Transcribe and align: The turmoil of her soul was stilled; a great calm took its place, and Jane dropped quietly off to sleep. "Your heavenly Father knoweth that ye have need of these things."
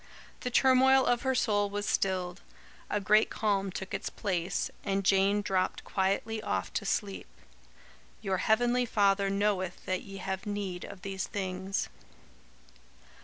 The 0.39 0.49
turmoil 0.49 1.05
of 1.05 1.21
her 1.21 1.35
soul 1.35 1.69
was 1.69 1.85
stilled; 1.85 2.41
a 2.89 2.99
great 2.99 3.29
calm 3.29 3.71
took 3.71 3.93
its 3.93 4.09
place, 4.09 4.71
and 4.83 5.05
Jane 5.05 5.43
dropped 5.43 5.83
quietly 5.83 6.41
off 6.41 6.73
to 6.73 6.87
sleep. 6.87 7.27
"Your 8.19 8.37
heavenly 8.37 8.87
Father 8.87 9.29
knoweth 9.29 9.85
that 9.85 10.01
ye 10.01 10.17
have 10.17 10.47
need 10.47 10.85
of 10.85 11.03
these 11.03 11.27
things." 11.27 11.87